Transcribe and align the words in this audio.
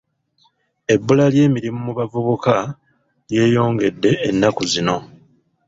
Ebbula 0.93 1.25
ly'emirimu 1.33 1.79
mu 1.85 1.91
bavubuka 1.97 2.53
lyeyongedde 3.29 4.11
ennaku 4.29 4.61
zino. 4.71 4.97